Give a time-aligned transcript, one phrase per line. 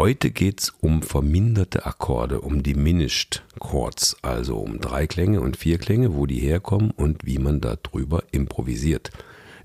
[0.00, 6.24] Heute geht es um verminderte Akkorde, um Diminished Chords, also um Dreiklänge und Vierklänge, wo
[6.24, 9.10] die herkommen und wie man darüber improvisiert.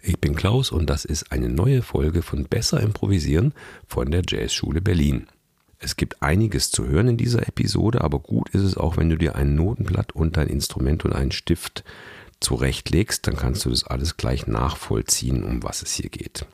[0.02, 3.54] Ich bin Klaus und das ist eine neue Folge von Besser Improvisieren
[3.88, 5.28] von der Jazzschule Berlin.
[5.80, 9.18] Es gibt einiges zu hören in dieser Episode, aber gut ist es auch, wenn du
[9.18, 11.86] dir ein Notenblatt und dein Instrument und einen Stift
[12.42, 16.46] zurechtlegst, dann kannst du das alles gleich nachvollziehen, um was es hier geht.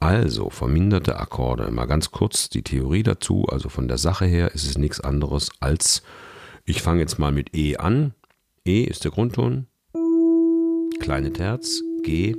[0.00, 1.70] Also, verminderte Akkorde.
[1.70, 3.46] Mal ganz kurz die Theorie dazu.
[3.50, 6.02] Also von der Sache her ist es nichts anderes als,
[6.64, 8.14] ich fange jetzt mal mit E an.
[8.64, 9.66] E ist der Grundton.
[11.00, 12.34] Kleine Terz, G.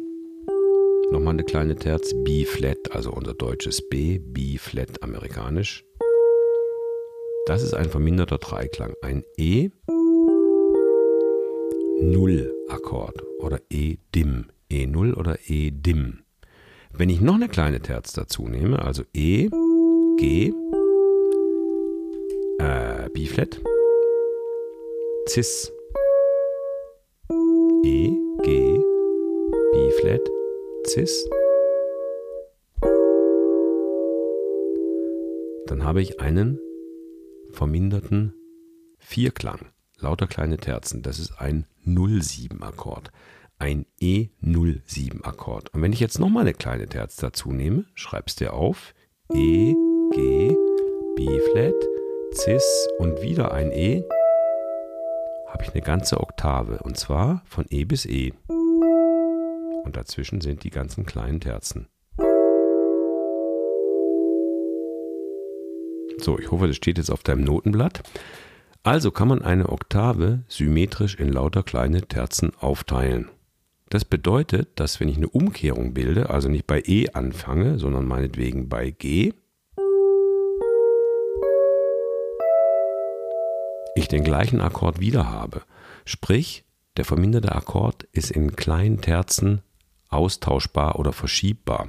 [1.12, 5.86] Nochmal eine kleine Terz, B-Flat, also unser deutsches B, B-Flat amerikanisch.
[7.46, 8.94] Das ist ein verminderter Dreiklang.
[9.02, 9.70] Ein E,
[12.02, 14.48] Null Akkord oder E-Dim.
[14.70, 16.20] E0 oder E-Dim.
[16.94, 19.50] Wenn ich noch eine kleine Terz dazu nehme, also E,
[20.18, 20.54] G,
[22.60, 23.62] äh, B-Flat,
[25.28, 25.72] Cis,
[27.84, 28.10] E,
[28.44, 28.80] G,
[29.74, 30.22] B-Flat,
[30.88, 31.30] Cis,
[35.68, 36.60] dann habe ich einen
[37.52, 38.34] verminderten
[38.98, 39.72] Vierklang.
[40.00, 41.02] Lauter kleine Terzen.
[41.02, 43.12] Das ist ein 0-7-Akkord
[43.60, 45.74] ein E07-Akkord.
[45.74, 48.94] Und wenn ich jetzt nochmal eine kleine Terz dazu nehme, schreibst du auf
[49.34, 49.74] E,
[50.12, 50.56] G,
[51.16, 51.74] B-Flat,
[52.34, 54.04] Cis und wieder ein E,
[55.48, 58.34] habe ich eine ganze Oktave und zwar von E bis E.
[58.48, 61.88] Und dazwischen sind die ganzen kleinen Terzen.
[66.20, 68.04] So, ich hoffe, das steht jetzt auf deinem Notenblatt.
[68.84, 73.30] Also kann man eine Oktave symmetrisch in lauter kleine Terzen aufteilen.
[73.90, 78.68] Das bedeutet, dass wenn ich eine Umkehrung bilde, also nicht bei E anfange, sondern meinetwegen
[78.68, 79.34] bei G,
[83.96, 85.62] ich den gleichen Akkord wieder habe.
[86.04, 86.66] Sprich,
[86.98, 89.62] der verminderte Akkord ist in kleinen Terzen
[90.10, 91.88] austauschbar oder verschiebbar.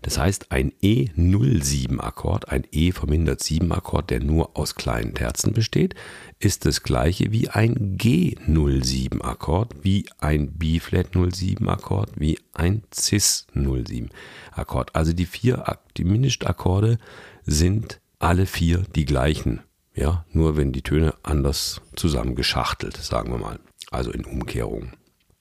[0.00, 5.94] Das heißt, ein E07-Akkord, ein E vermindert 7-Akkord, der nur aus kleinen Terzen besteht,
[6.38, 14.94] ist das gleiche wie ein G07-Akkord, wie ein B-Flat 07-Akkord, wie ein Cis 07-Akkord.
[14.96, 16.98] Also die vier Diminished-Akkorde
[17.44, 19.60] sind alle vier die gleichen.
[19.94, 23.60] Ja, nur wenn die Töne anders zusammengeschachtelt, sagen wir mal.
[23.90, 24.92] Also in Umkehrung.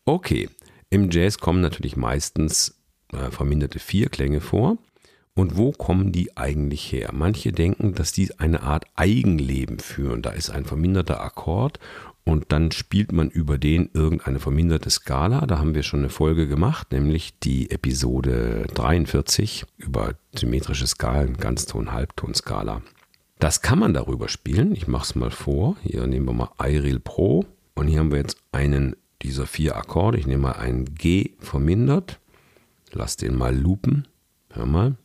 [0.04, 0.50] Okay,
[0.90, 2.81] im Jazz kommen natürlich meistens
[3.14, 4.78] äh, verminderte Vierklänge vor.
[5.34, 7.12] Und wo kommen die eigentlich her?
[7.14, 10.22] Manche denken, dass die eine Art Eigenleben führen.
[10.22, 11.80] Da ist ein verminderter Akkord
[12.26, 15.46] und dann spielt man über den irgendeine verminderte Skala.
[15.46, 21.94] Da haben wir schon eine Folge gemacht, nämlich die Episode 43 über symmetrische Skalen, Ganzton,
[21.94, 22.82] Halbton, Skala.
[23.40, 24.76] Das kann man darüber spielen.
[24.76, 25.78] Ich mache es mal vor.
[25.82, 30.20] Hier nehmen wir mal iReal Pro und hier haben wir jetzt einen dieser vier Akkorde.
[30.20, 32.20] Ich nehme mal einen G vermindert
[32.94, 34.08] Lass den mal loopen.
[34.50, 34.98] Hör mal.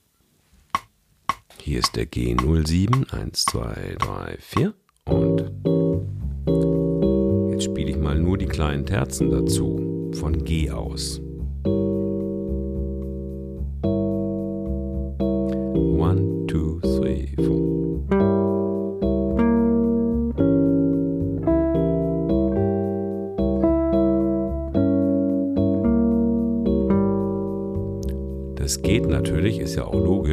[1.60, 3.12] Hier ist der G07.
[3.12, 4.74] 1, 2, 3, 4.
[5.04, 5.52] Und
[7.52, 10.10] jetzt spiele ich mal nur die kleinen Terzen dazu.
[10.14, 11.20] Von G aus.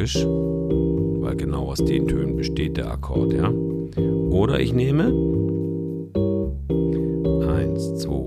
[0.04, 0.26] Logisch,
[1.22, 3.50] weil genau aus den Tönen besteht der Akkord, ja.
[4.30, 5.04] Oder ich nehme
[7.48, 8.23] 1, 2,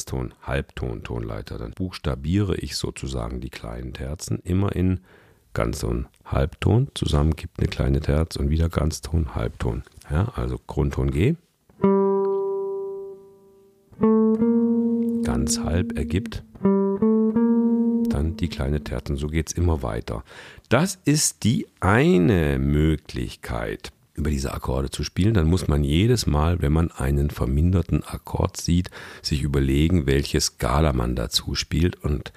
[0.00, 1.58] Ganzton, Halbton-Tonleiter.
[1.58, 5.00] Dann buchstabiere ich sozusagen die kleinen Terzen immer in
[5.52, 6.88] Ganzton, Halbton.
[6.94, 9.82] Zusammen gibt eine kleine Terz und wieder Ganzton, Halbton.
[10.10, 11.34] Ja, also Grundton G.
[15.22, 19.16] Ganz halb ergibt dann die kleine Terzen.
[19.16, 20.24] So geht es immer weiter.
[20.70, 26.60] Das ist die eine Möglichkeit über diese Akkorde zu spielen, dann muss man jedes Mal,
[26.62, 28.90] wenn man einen verminderten Akkord sieht,
[29.22, 32.32] sich überlegen, welche Skala man dazu spielt und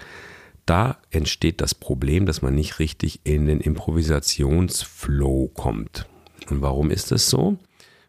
[0.66, 6.08] da entsteht das Problem, dass man nicht richtig in den Improvisationsflow kommt.
[6.50, 7.58] Und warum ist das so?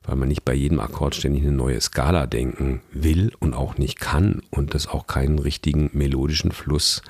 [0.05, 3.99] Weil man nicht bei jedem Akkord ständig eine neue Skala denken will und auch nicht
[3.99, 7.03] kann und das auch keinen richtigen melodischen Fluss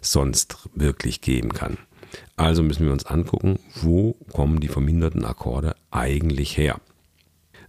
[0.00, 1.78] sonst wirklich geben kann.
[2.36, 6.80] Also müssen wir uns angucken, wo kommen die verminderten Akkorde eigentlich her.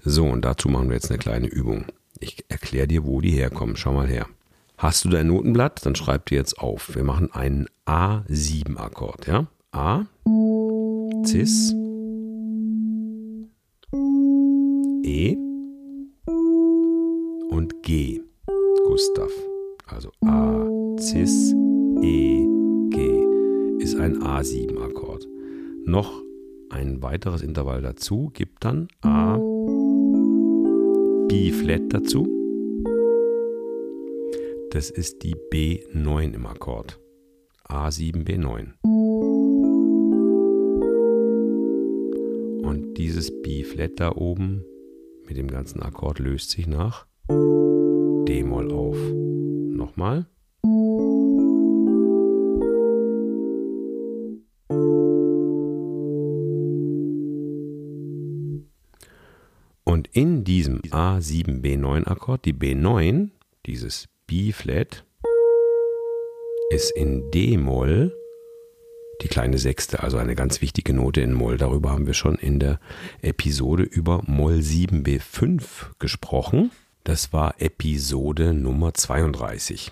[0.02, 1.86] So, und dazu machen wir jetzt eine kleine Übung.
[2.20, 3.76] Ich erkläre dir, wo die herkommen.
[3.76, 4.28] Schau mal her.
[4.78, 5.86] Hast du dein Notenblatt?
[5.86, 6.96] Dann schreib dir jetzt auf.
[6.96, 9.28] Wir machen einen A7-Akkord.
[9.28, 9.48] Ja?
[9.72, 10.06] A,
[11.26, 11.74] Cis,
[15.04, 15.36] E
[17.50, 18.22] und G.
[18.86, 19.32] Gustav.
[19.88, 20.66] Also A,
[21.00, 21.54] Cis,
[22.02, 22.59] E,
[24.00, 25.28] ein A7-Akkord.
[25.86, 26.24] Noch
[26.70, 29.38] ein weiteres Intervall dazu gibt dann A,
[31.28, 32.28] B-Flat dazu.
[34.72, 37.00] Das ist die B9 im Akkord.
[37.68, 38.74] A7, B9.
[42.64, 44.64] Und dieses B-Flat da oben
[45.28, 48.98] mit dem ganzen Akkord löst sich nach D-Moll auf.
[49.76, 50.28] Nochmal.
[60.80, 63.30] In diesem A7B9-Akkord, die B9,
[63.66, 65.06] dieses B-Flat,
[66.72, 68.16] ist in D-Moll
[69.22, 71.58] die kleine Sechste, also eine ganz wichtige Note in Moll.
[71.58, 72.80] Darüber haben wir schon in der
[73.22, 75.60] Episode über Moll 7b5
[76.00, 76.72] gesprochen.
[77.04, 79.92] Das war Episode Nummer 32.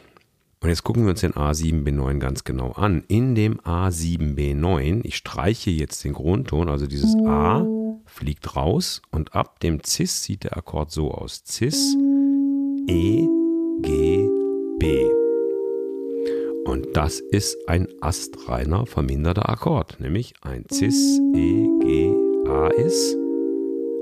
[0.60, 3.04] Und jetzt gucken wir uns den A7B9 ganz genau an.
[3.08, 7.66] In dem A7B9, ich streiche jetzt den Grundton, also dieses A
[8.06, 11.44] fliegt raus und ab dem Cis sieht der Akkord so aus.
[11.46, 11.96] Cis,
[12.88, 13.28] E,
[13.82, 14.28] G,
[14.80, 15.06] B.
[16.66, 22.16] Und das ist ein astreiner verminderter Akkord, nämlich ein Cis, E, G,
[22.48, 23.16] A ist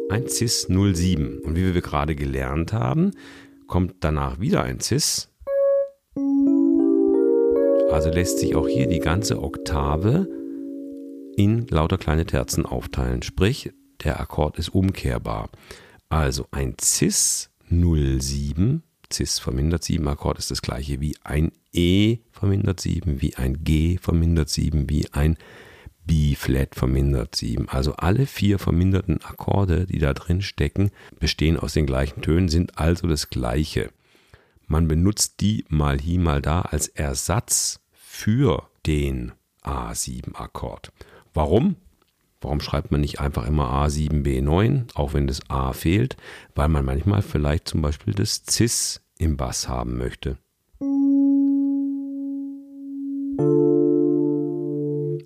[0.09, 1.39] ein Cis 07.
[1.43, 3.11] Und wie wir gerade gelernt haben,
[3.67, 5.29] kommt danach wieder ein Cis.
[7.91, 10.27] Also lässt sich auch hier die ganze Oktave
[11.37, 13.21] in lauter kleine Terzen aufteilen.
[13.21, 13.71] Sprich,
[14.03, 15.49] der Akkord ist umkehrbar.
[16.09, 22.79] Also ein Cis 07, Cis vermindert 7 Akkord ist das gleiche wie ein E vermindert
[22.79, 25.37] 7, wie ein G vermindert 7, wie ein
[26.05, 27.69] B-Flat vermindert 7.
[27.69, 32.77] Also alle vier verminderten Akkorde, die da drin stecken, bestehen aus den gleichen Tönen, sind
[32.77, 33.89] also das gleiche.
[34.67, 39.33] Man benutzt die mal hier, mal da als Ersatz für den
[39.63, 40.91] A7-Akkord.
[41.33, 41.75] Warum?
[42.41, 46.17] Warum schreibt man nicht einfach immer A7B9, auch wenn das A fehlt?
[46.53, 50.37] Weil man manchmal vielleicht zum Beispiel das Cis im Bass haben möchte.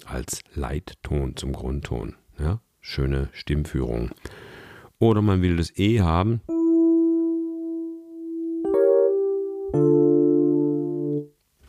[0.05, 2.15] Als Leitton zum Grundton.
[2.39, 2.61] Ja?
[2.79, 4.11] Schöne Stimmführung.
[4.99, 6.41] Oder man will das E haben.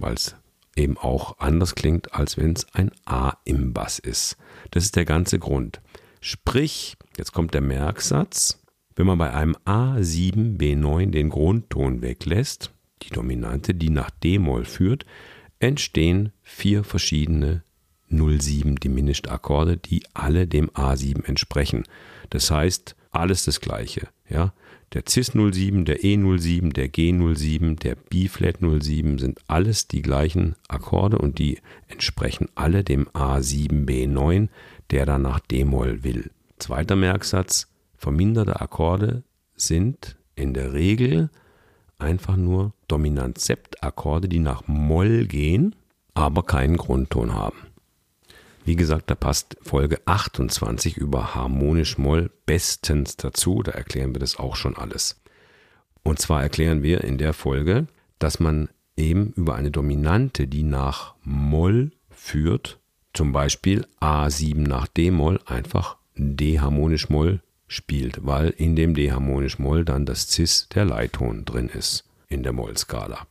[0.01, 0.35] Weil es
[0.77, 4.37] eben auch anders klingt, als wenn es ein A im Bass ist.
[4.71, 5.81] Das ist der ganze Grund.
[6.21, 8.59] Sprich, jetzt kommt der Merksatz,
[8.97, 15.07] wenn man bei einem A7 B9 den Grundton weglässt, die Dominante, die nach D-Moll führt,
[15.59, 17.63] entstehen vier verschiedene
[18.11, 21.85] 07 Diminished Akkorde, die alle dem A7 entsprechen.
[22.31, 24.53] Das heißt, alles das gleiche, ja?
[24.93, 31.19] Der Cis 07, der E07, der G07, der B-Flat 07 sind alles die gleichen Akkorde
[31.19, 34.49] und die entsprechen alle dem A7B9,
[34.91, 36.33] der dann nach D-Moll will.
[36.59, 39.23] Zweiter Merksatz, verminderte Akkorde
[39.55, 41.31] sind in der Regel
[42.01, 45.77] einfach nur Dominant-Sept-Akkorde, die nach Moll gehen,
[46.15, 47.70] aber keinen Grundton haben.
[48.71, 53.65] Wie gesagt, da passt Folge 28 über harmonisch Moll bestens dazu.
[53.65, 55.21] Da erklären wir das auch schon alles.
[56.05, 57.89] Und zwar erklären wir in der Folge,
[58.21, 62.79] dass man eben über eine Dominante, die nach Moll führt,
[63.13, 70.07] zum Beispiel A7 nach D-Moll, einfach D-harmonisch Moll spielt, weil in dem D-harmonisch Moll dann
[70.07, 73.27] das Cis der Leitton drin ist in der Moll-Skala.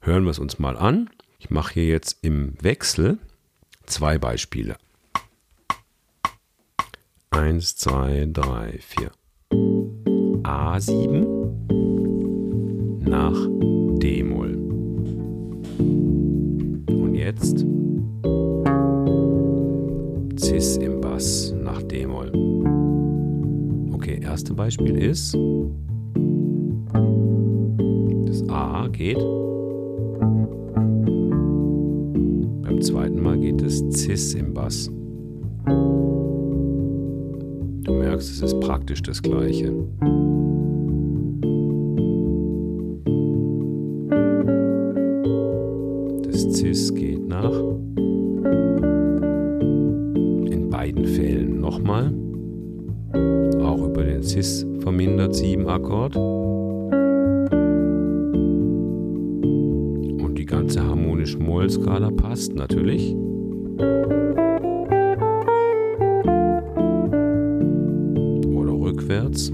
[0.00, 1.10] Hören wir es uns mal an.
[1.38, 3.18] Ich mache hier jetzt im Wechsel
[3.86, 4.76] Zwei Beispiele.
[7.30, 9.10] Eins, zwei, drei, vier.
[10.42, 11.26] A7
[13.08, 13.36] nach
[13.98, 14.54] D-Moll.
[16.88, 17.64] Und jetzt
[20.38, 22.32] Cis im Bass nach D-Moll.
[23.92, 25.36] Okay, erste Beispiel ist,
[28.26, 29.18] das A geht
[33.72, 34.90] es Cis im Bass.
[37.84, 39.72] Du merkst, es ist praktisch das gleiche.
[46.22, 47.58] Das Cis geht nach.
[50.50, 52.12] In beiden Fällen nochmal.
[53.62, 56.14] Auch über den Cis vermindert 7 Akkord.
[60.24, 63.16] Und die ganze harmonisch-Moll-Skala passt natürlich.
[68.54, 69.52] Oder rückwärts.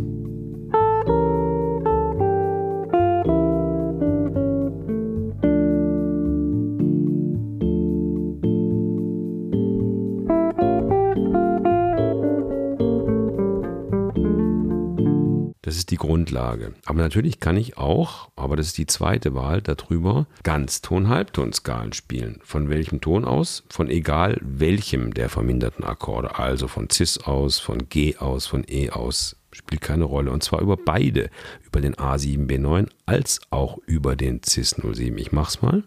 [15.63, 16.73] Das ist die Grundlage.
[16.87, 22.41] Aber natürlich kann ich auch, aber das ist die zweite Wahl, darüber Ganzton-Halbtonskalen spielen.
[22.43, 23.63] Von welchem Ton aus?
[23.69, 26.39] Von egal welchem der verminderten Akkorde.
[26.39, 29.37] Also von Cis aus, von G aus, von E aus.
[29.53, 30.31] Spielt keine Rolle.
[30.31, 31.29] Und zwar über beide.
[31.67, 35.19] Über den A7, B9 als auch über den Cis 07.
[35.19, 35.85] Ich mach's mal.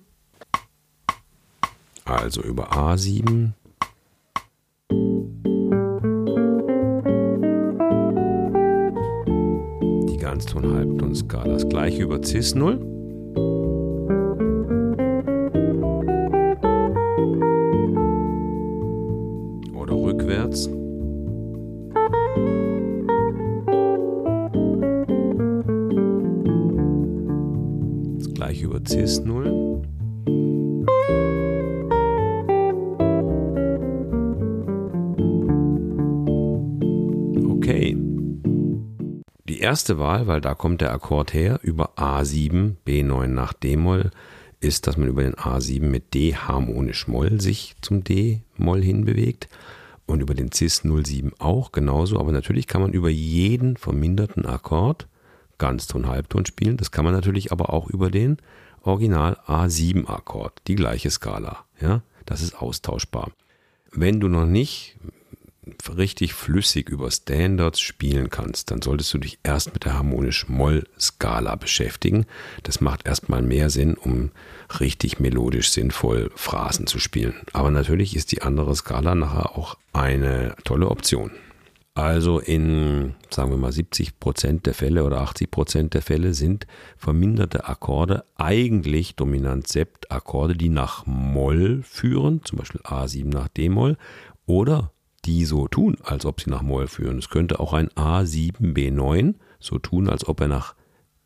[2.06, 3.53] Also über A7,
[10.41, 11.53] Ganzton, Halbton, Skala.
[11.53, 12.79] Das gleiche über Cis-0.
[19.75, 20.67] Oder rückwärts.
[28.17, 29.61] Das gleiche über Cis-0.
[39.62, 44.12] Erste Wahl, weil da kommt der Akkord her, über A7, B9 nach D-Moll,
[44.60, 49.48] ist, dass man über den A7 mit D harmonisch Moll sich zum D-Moll hinbewegt
[50.06, 55.08] und über den Cis 07 auch genauso, aber natürlich kann man über jeden verminderten Akkord
[55.58, 56.77] Ganzton, Halbton spielen.
[56.77, 58.38] Das kann man natürlich aber auch über den
[58.82, 61.65] Original A7 Akkord, die gleiche Skala.
[61.80, 63.32] Ja, das ist austauschbar.
[63.91, 64.98] Wenn du noch nicht
[65.96, 72.25] richtig flüssig über Standards spielen kannst, dann solltest du dich erst mit der harmonisch-Moll-Skala beschäftigen.
[72.63, 74.32] Das macht erstmal mehr Sinn, um
[74.80, 77.36] richtig melodisch sinnvoll Phrasen zu spielen.
[77.53, 81.32] Aber natürlich ist die andere Skala nachher auch eine tolle Option.
[81.94, 86.65] Also in, sagen wir mal, 70 Prozent der Fälle oder 80 Prozent der Fälle sind
[86.98, 93.98] verminderte Akkorde eigentlich dominant Sept-Akkorde, die nach Moll führen, zum Beispiel A7 nach D-Moll
[94.46, 94.91] oder
[95.25, 97.19] die so tun, als ob sie nach Moll führen.
[97.19, 100.75] Es könnte auch ein A7B9 so tun, als ob er nach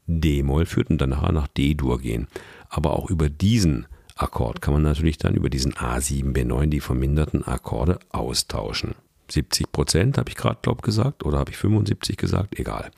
[0.07, 2.27] D-Moll führt und dann nachher nach D-Dur gehen.
[2.69, 7.99] Aber auch über diesen Akkord kann man natürlich dann über diesen A7B9 die verminderten Akkorde
[8.09, 8.95] austauschen.
[9.29, 12.59] 70 Prozent habe ich gerade, glaube gesagt, oder habe ich 75 gesagt?
[12.59, 12.91] Egal.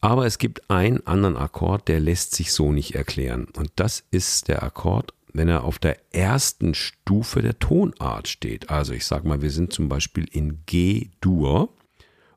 [0.00, 3.48] Aber es gibt einen anderen Akkord, der lässt sich so nicht erklären.
[3.56, 8.70] Und das ist der Akkord wenn er auf der ersten Stufe der Tonart steht.
[8.70, 11.68] Also ich sage mal, wir sind zum Beispiel in G-Dur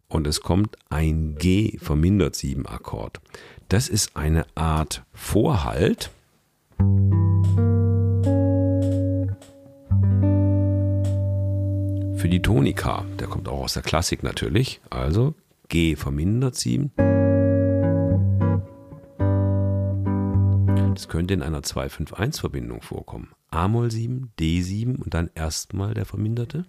[0.10, 3.22] und es kommt ein G vermindert 7 Akkord.
[3.70, 6.10] Das ist eine Art Vorhalt.
[12.16, 14.82] Für die Tonika, der kommt auch aus der Klassik natürlich.
[14.90, 15.36] Also
[15.70, 16.92] G vermindert 7.
[20.98, 23.30] Das könnte in einer 2-5-1-Verbindung vorkommen.
[23.52, 26.66] A-Moll 7, D7 und dann erstmal der verminderte.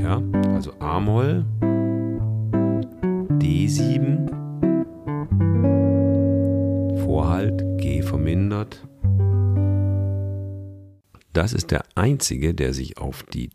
[0.00, 0.22] Ja,
[0.54, 1.44] also A-Moll,
[3.32, 4.30] D7,
[7.04, 8.88] Vorhalt, G vermindert.
[11.34, 13.50] Das ist der einzige, der sich auf die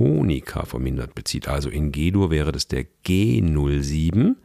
[0.00, 1.46] Tonika vermindert bezieht.
[1.46, 4.36] Also in G-Dur wäre das der G07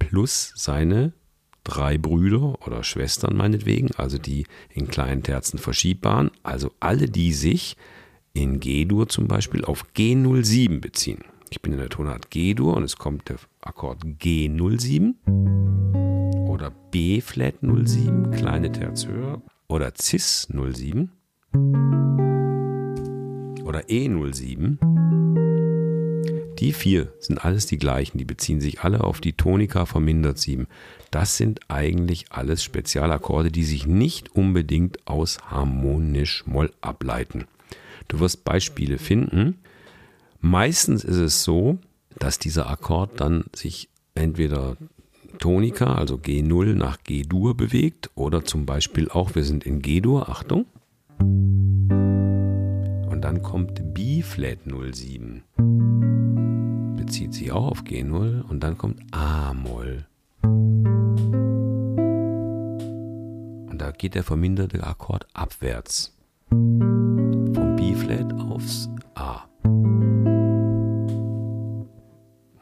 [0.00, 1.12] plus seine
[1.62, 7.76] drei Brüder oder Schwestern meinetwegen, also die in kleinen Terzen verschiebbaren, also alle, die sich
[8.32, 11.20] in G-Dur zum Beispiel auf G07 beziehen.
[11.50, 15.14] Ich bin in der Tonart G-Dur und es kommt der Akkord G07
[16.48, 21.12] oder B-Flat 07, kleine Terz höher, oder Cis 07
[23.64, 24.78] oder E07.
[26.58, 30.68] Die vier sind alles die gleichen, die beziehen sich alle auf die Tonika vermindert 7.
[31.10, 37.46] Das sind eigentlich alles Spezialakkorde, die sich nicht unbedingt aus harmonisch Moll ableiten.
[38.08, 39.58] Du wirst Beispiele finden.
[40.40, 41.78] Meistens ist es so,
[42.18, 44.76] dass dieser Akkord dann sich entweder
[45.38, 50.66] Tonika, also G0 nach G-Dur bewegt oder zum Beispiel auch, wir sind in G-Dur, Achtung
[53.22, 55.42] dann kommt B-Flat 07.
[56.96, 60.06] Bezieht sich auch auf G0 und dann kommt A-Moll.
[63.70, 66.16] Und da geht der verminderte Akkord abwärts.
[66.50, 69.42] Vom B-Flat aufs A.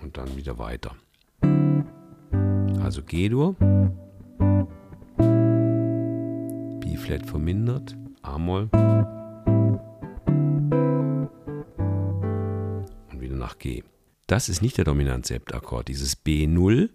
[0.03, 0.95] Und dann wieder weiter.
[2.83, 3.57] Also G-Dur.
[6.81, 8.69] B-Flat vermindert, A-Moll.
[13.61, 13.85] G.
[14.27, 15.87] Das ist nicht der Dominant-Septakkord.
[15.87, 16.89] Dieses B0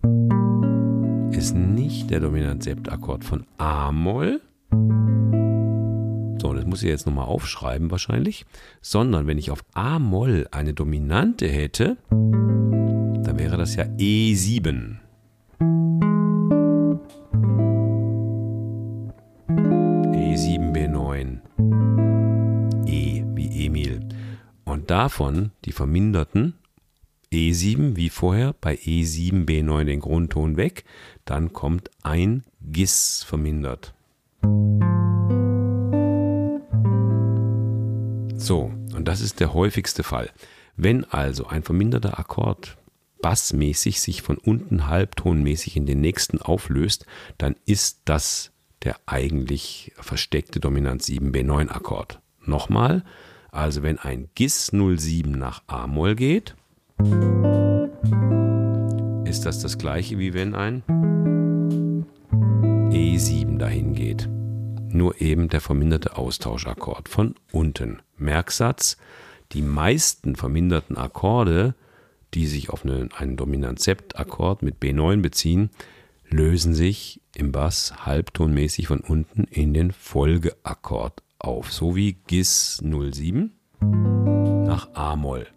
[1.31, 4.41] ist nicht der Dominant-Septakkord von A-Moll.
[6.41, 8.45] So, das muss ich jetzt nochmal aufschreiben wahrscheinlich.
[8.81, 13.93] Sondern wenn ich auf A-Moll eine Dominante hätte, dann wäre das ja E7.
[13.95, 14.97] E7,
[25.05, 26.55] davon die verminderten
[27.31, 30.83] E7 wie vorher, bei E7, B9 den Grundton weg,
[31.25, 33.93] dann kommt ein Gis vermindert.
[38.35, 40.31] So, und das ist der häufigste Fall.
[40.75, 42.75] Wenn also ein verminderter Akkord
[43.21, 47.05] bassmäßig sich von unten halbtonmäßig in den nächsten auflöst,
[47.37, 52.19] dann ist das der eigentlich versteckte Dominant 7 B9 Akkord.
[52.43, 53.03] Nochmal,
[53.55, 56.55] also wenn ein Gis 07 nach A-Moll geht,
[59.25, 60.83] ist das das gleiche wie wenn ein
[62.91, 64.29] E7 dahin geht.
[64.89, 68.01] Nur eben der verminderte Austauschakkord von unten.
[68.17, 68.97] Merksatz,
[69.53, 71.75] die meisten verminderten Akkorde,
[72.33, 75.69] die sich auf einen, einen Dominant-Sept-Akkord mit B9 beziehen,
[76.27, 83.51] lösen sich im Bass halbtonmäßig von unten in den Folgeakkord auf, so wie Gis 07
[84.65, 85.47] nach A-Moll.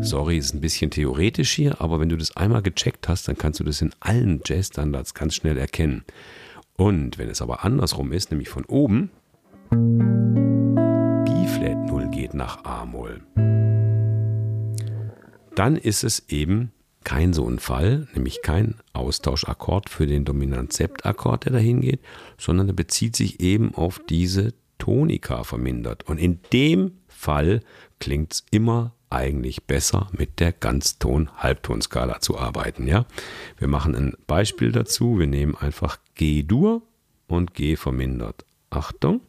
[0.00, 3.60] Sorry, ist ein bisschen theoretisch hier, aber wenn du das einmal gecheckt hast, dann kannst
[3.60, 6.04] du das in allen Jazz-Standards ganz schnell erkennen.
[6.76, 9.10] Und wenn es aber andersrum ist, nämlich von oben,
[11.24, 13.22] B-Flat 0 geht nach A-Moll,
[15.54, 16.72] dann ist es eben
[17.04, 22.00] kein so ein Fall, nämlich kein Austauschakkord für den Dominant-Sept-Akkord, der dahin geht,
[22.38, 26.02] sondern er bezieht sich eben auf diese Tonika vermindert.
[26.08, 27.60] Und in dem Fall
[28.00, 32.86] klingt es immer eigentlich besser mit der Ganzton-Halbtonskala zu arbeiten.
[32.86, 33.06] Ja?
[33.58, 35.18] Wir machen ein Beispiel dazu.
[35.18, 36.82] Wir nehmen einfach G-Dur
[37.28, 38.44] und G vermindert.
[38.70, 39.20] Achtung.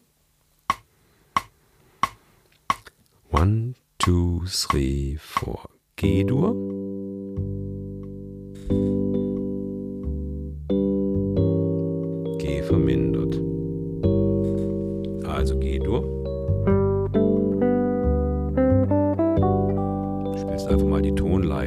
[3.31, 5.69] One, two, three, four.
[5.97, 6.84] G-Dur.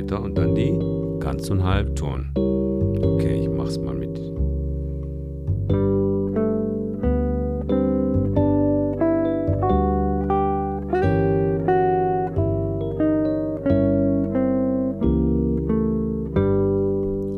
[0.08, 0.78] Tonleiter und dann die
[1.20, 2.30] Ganz- und Halbton.
[2.36, 4.18] Okay, ich mach's mal mit.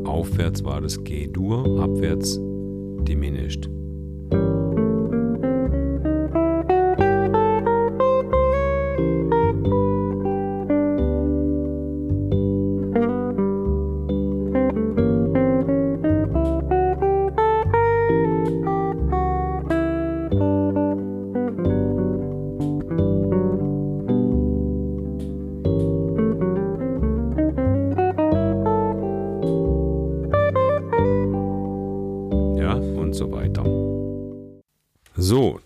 [0.06, 2.40] Aufwärts war das G-Dur, abwärts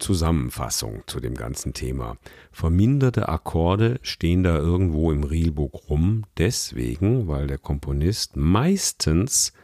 [0.04, 2.18] Zusammenfassung zu dem ganzen Thema.
[2.52, 9.54] Verminderte Akkorde stehen da irgendwo im Reelbook rum, deswegen, weil der Komponist meistens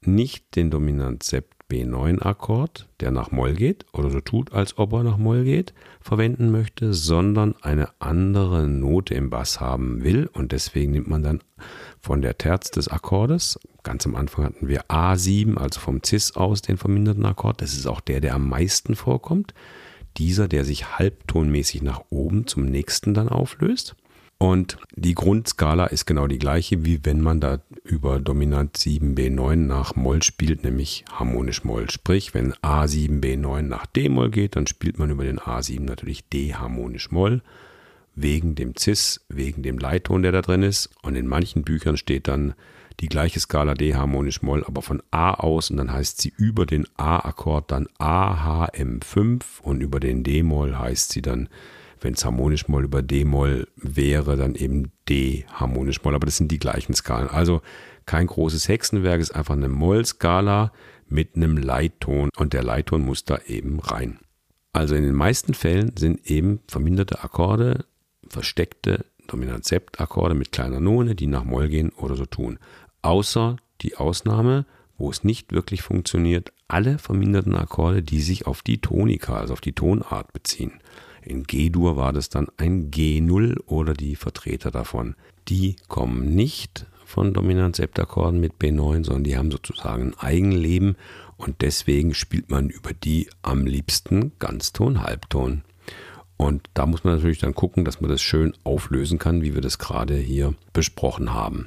[0.00, 5.16] nicht den Dominant-Sept B9-Akkord, der nach Moll geht oder so tut, als ob er nach
[5.16, 10.28] Moll geht, verwenden möchte, sondern eine andere Note im Bass haben will.
[10.32, 11.40] Und deswegen nimmt man dann
[12.00, 16.62] von der Terz des Akkordes, ganz am Anfang hatten wir A7, also vom Cis aus
[16.62, 19.54] den verminderten Akkord, das ist auch der, der am meisten vorkommt.
[20.16, 23.96] Dieser, der sich halbtonmäßig nach oben zum nächsten dann auflöst.
[24.38, 29.96] Und die Grundskala ist genau die gleiche, wie wenn man da über Dominant 7b9 nach
[29.96, 31.88] Moll spielt, nämlich harmonisch Moll.
[31.90, 37.10] Sprich, wenn A7b9 nach D-Moll geht, dann spielt man über den A7 natürlich D harmonisch
[37.10, 37.40] Moll,
[38.14, 40.90] wegen dem Cis, wegen dem Leitton, der da drin ist.
[41.00, 42.52] Und in manchen Büchern steht dann
[43.00, 46.66] die gleiche Skala D harmonisch Moll, aber von A aus und dann heißt sie über
[46.66, 51.48] den A-Akkord dann A, H, M5 und über den D-Moll heißt sie dann,
[52.00, 56.52] wenn es harmonisch Moll über D-Moll wäre, dann eben D harmonisch Moll, aber das sind
[56.52, 57.28] die gleichen Skalen.
[57.28, 57.62] Also
[58.06, 60.72] Kein großes Hexenwerk, ist einfach eine Moll-Skala
[61.08, 64.20] mit einem Leitton und der Leitton muss da eben rein.
[64.72, 67.84] Also in den meisten Fällen sind eben verminderte Akkorde,
[68.28, 72.60] versteckte Dominant-Sept-Akkorde mit kleiner None, die nach Moll gehen oder so tun.
[73.02, 74.66] Außer die Ausnahme,
[74.98, 79.60] wo es nicht wirklich funktioniert, alle verminderten Akkorde, die sich auf die Tonika, also auf
[79.60, 80.72] die Tonart beziehen.
[81.26, 85.16] In G-Dur war das dann ein G0 oder die Vertreter davon.
[85.48, 90.96] Die kommen nicht von Dominant-Septakkorden mit B9, sondern die haben sozusagen ein Eigenleben
[91.36, 95.62] und deswegen spielt man über die am liebsten Ganzton, Halbton.
[96.36, 99.62] Und da muss man natürlich dann gucken, dass man das schön auflösen kann, wie wir
[99.62, 101.66] das gerade hier besprochen haben.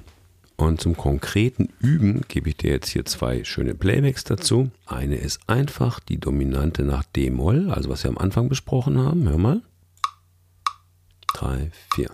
[0.59, 4.71] Und zum konkreten Üben gebe ich dir jetzt hier zwei schöne Playbacks dazu.
[4.85, 9.29] Eine ist einfach die Dominante nach D-Moll, also was wir am Anfang besprochen haben.
[9.29, 9.61] Hör mal.
[11.33, 12.09] 3, 4.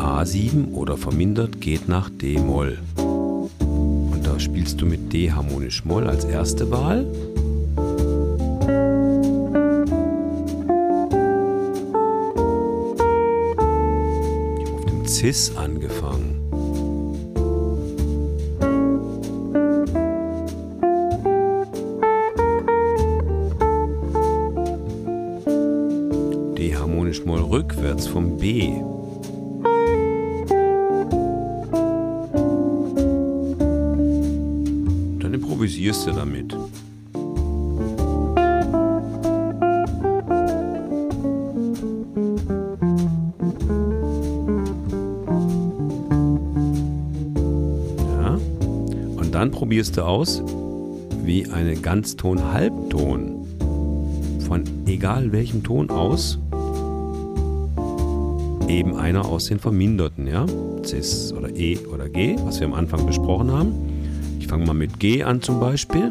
[0.00, 2.78] A7 oder vermindert geht nach D-Moll.
[2.96, 7.06] Und da spielst du mit D harmonisch Moll als erste Wahl.
[14.74, 16.25] Auf dem Cis angefangen.
[27.50, 28.72] Rückwärts vom B.
[35.20, 36.52] Dann improvisierst du damit.
[48.20, 48.38] Ja.
[49.16, 50.42] Und dann probierst du aus,
[51.22, 53.46] wie eine Ganzton-Halbton
[54.46, 56.38] von egal welchem Ton aus
[59.06, 60.44] einer aus den Verminderten, ja?
[60.84, 63.72] Cis oder E oder G, was wir am Anfang besprochen haben.
[64.40, 66.10] Ich fange mal mit G an zum Beispiel.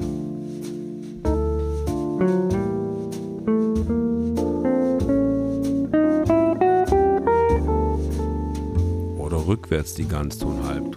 [9.18, 10.95] Oder rückwärts die Ganzton-Halbtonskala.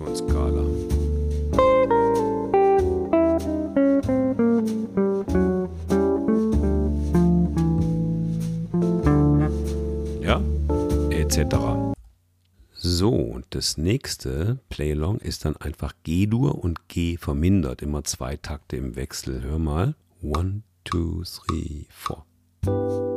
[12.99, 17.81] So, und das nächste Playlong ist dann einfach G-Dur und G vermindert.
[17.81, 19.41] Immer zwei Takte im Wechsel.
[19.45, 19.95] Hör mal.
[20.21, 22.27] One, two, three, four.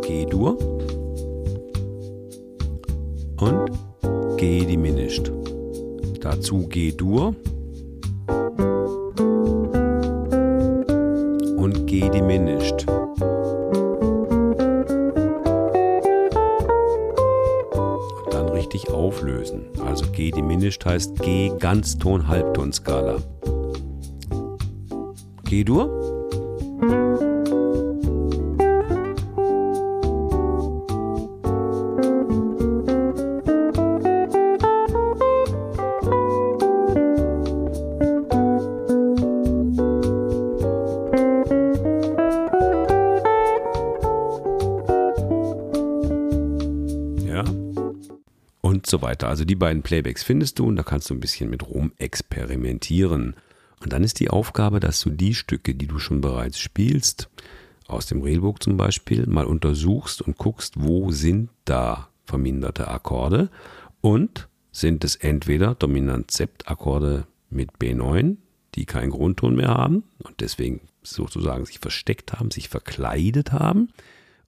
[0.04, 0.60] G-Dur
[3.40, 3.72] und
[4.38, 5.32] G diminished.
[6.20, 7.36] Dazu G-Dur
[11.58, 12.86] und G diminished.
[18.82, 19.66] Richtig auflösen.
[19.86, 23.18] Also G diminished heißt G Ganzton Halbton Skala.
[25.46, 26.21] G-Dur?
[48.92, 49.28] So weiter.
[49.28, 53.36] Also die beiden Playbacks findest du und da kannst du ein bisschen mit rum experimentieren.
[53.82, 57.30] Und dann ist die Aufgabe, dass du die Stücke, die du schon bereits spielst,
[57.88, 63.50] aus dem Regelbuch zum Beispiel, mal untersuchst und guckst, wo sind da verminderte Akkorde
[64.00, 68.38] und sind es entweder Dominant-Sept-Akkorde mit B9,
[68.76, 73.90] die keinen Grundton mehr haben und deswegen sozusagen sich versteckt haben, sich verkleidet haben,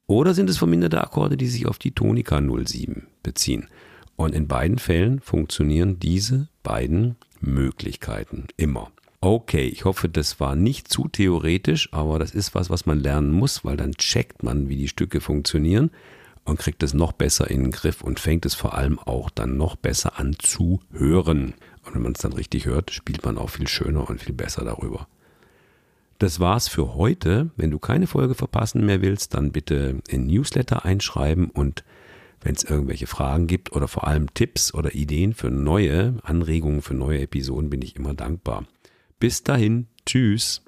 [0.05, 3.67] oder sind es verminderte Akkorde, die sich auf die Tonika 07 beziehen.
[4.15, 8.91] Und in beiden Fällen funktionieren diese beiden Möglichkeiten immer.
[9.21, 13.31] Okay, ich hoffe, das war nicht zu theoretisch, aber das ist was, was man lernen
[13.31, 15.91] muss, weil dann checkt man, wie die Stücke funktionieren
[16.45, 19.55] und kriegt es noch besser in den Griff und fängt es vor allem auch dann
[19.55, 21.53] noch besser an zu hören.
[21.85, 24.65] Und wenn man es dann richtig hört, spielt man auch viel schöner und viel besser
[24.65, 25.07] darüber.
[26.19, 27.49] Das war's für heute.
[27.55, 31.83] Wenn du keine Folge verpassen mehr willst, dann bitte in Newsletter einschreiben und
[32.43, 36.93] wenn es irgendwelche Fragen gibt oder vor allem Tipps oder Ideen für neue Anregungen für
[36.93, 38.65] neue Episoden, bin ich immer dankbar.
[39.19, 40.62] Bis dahin, tschüss.